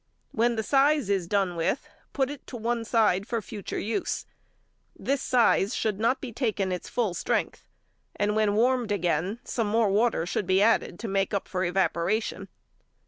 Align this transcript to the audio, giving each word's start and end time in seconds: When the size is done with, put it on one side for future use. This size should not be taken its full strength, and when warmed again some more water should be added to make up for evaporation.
When 0.31 0.55
the 0.55 0.63
size 0.63 1.11
is 1.11 1.27
done 1.27 1.55
with, 1.55 1.87
put 2.11 2.31
it 2.31 2.51
on 2.51 2.63
one 2.63 2.85
side 2.85 3.27
for 3.27 3.39
future 3.39 3.77
use. 3.77 4.25
This 4.97 5.21
size 5.21 5.75
should 5.75 5.99
not 5.99 6.19
be 6.19 6.31
taken 6.33 6.71
its 6.71 6.89
full 6.89 7.13
strength, 7.13 7.69
and 8.15 8.35
when 8.35 8.55
warmed 8.55 8.91
again 8.91 9.39
some 9.43 9.67
more 9.67 9.89
water 9.91 10.25
should 10.25 10.47
be 10.47 10.59
added 10.59 10.97
to 11.01 11.07
make 11.07 11.35
up 11.35 11.47
for 11.47 11.63
evaporation. 11.63 12.47